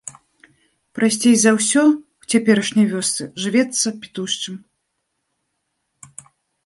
Прасцей 0.99 1.35
за 1.41 1.51
ўсё 1.57 1.83
ў 1.89 2.25
цяперашняй 2.35 2.87
вёсцы 2.93 3.23
жывецца 3.43 3.87
пітушчым. 3.99 4.59